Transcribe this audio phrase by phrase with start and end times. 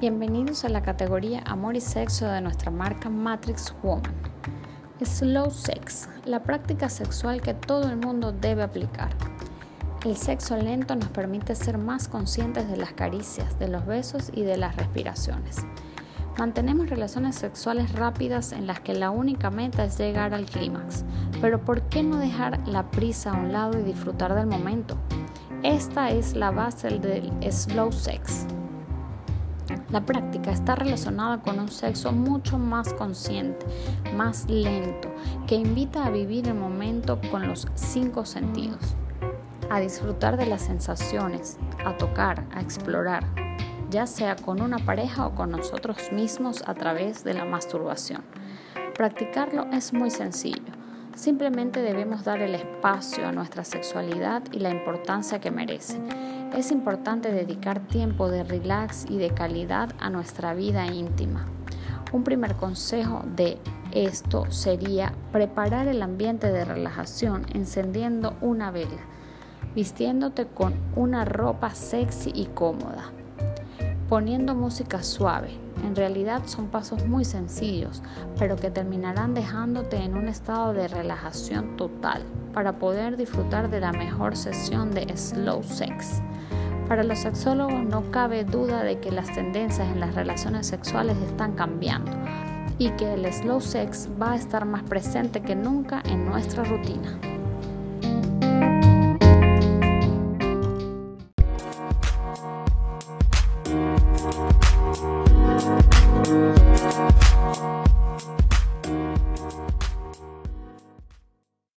[0.00, 4.12] Bienvenidos a la categoría Amor y Sexo de nuestra marca Matrix Woman.
[5.02, 9.08] Slow Sex, la práctica sexual que todo el mundo debe aplicar.
[10.06, 14.42] El sexo lento nos permite ser más conscientes de las caricias, de los besos y
[14.42, 15.66] de las respiraciones.
[16.38, 21.04] Mantenemos relaciones sexuales rápidas en las que la única meta es llegar al clímax,
[21.40, 24.96] pero ¿por qué no dejar la prisa a un lado y disfrutar del momento?
[25.64, 28.46] Esta es la base del slow sex.
[29.90, 33.66] La práctica está relacionada con un sexo mucho más consciente,
[34.14, 35.08] más lento,
[35.46, 38.96] que invita a vivir el momento con los cinco sentidos,
[39.70, 43.24] a disfrutar de las sensaciones, a tocar, a explorar,
[43.90, 48.22] ya sea con una pareja o con nosotros mismos a través de la masturbación.
[48.94, 50.72] Practicarlo es muy sencillo.
[51.14, 55.98] Simplemente debemos dar el espacio a nuestra sexualidad y la importancia que merece
[56.56, 61.46] es importante dedicar tiempo de relax y de calidad a nuestra vida íntima.
[62.12, 63.58] Un primer consejo de
[63.92, 69.02] esto sería preparar el ambiente de relajación encendiendo una vela,
[69.74, 73.12] vistiéndote con una ropa sexy y cómoda,
[74.08, 75.50] poniendo música suave.
[75.84, 78.02] En realidad son pasos muy sencillos,
[78.38, 83.92] pero que terminarán dejándote en un estado de relajación total para poder disfrutar de la
[83.92, 86.20] mejor sesión de slow sex.
[86.88, 91.52] Para los sexólogos no cabe duda de que las tendencias en las relaciones sexuales están
[91.52, 92.10] cambiando
[92.78, 97.18] y que el slow sex va a estar más presente que nunca en nuestra rutina.